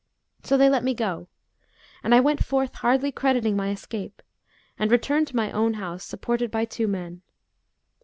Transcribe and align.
So 0.41 0.57
they 0.57 0.67
let 0.67 0.83
me 0.83 0.95
go, 0.95 1.27
and 2.03 2.15
I 2.15 2.19
went 2.21 2.43
forth 2.43 2.73
hardly 2.73 3.11
crediting 3.11 3.55
my 3.55 3.69
escape 3.69 4.23
and 4.79 4.89
returned 4.89 5.27
to 5.27 5.35
my 5.35 5.51
own 5.51 5.75
house, 5.75 6.03
supported 6.03 6.49
by 6.49 6.65
two 6.65 6.87
men. 6.87 7.21